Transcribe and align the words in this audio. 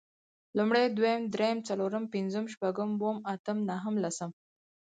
لومړی، 0.57 0.85
دويم، 0.97 1.21
درېيم، 1.33 1.59
څلورم، 1.67 2.05
پنځم، 2.13 2.45
شپږم، 2.53 2.89
اووم، 2.95 3.17
اتم، 3.33 3.57
نهم، 3.69 3.95
لسم 4.03 4.29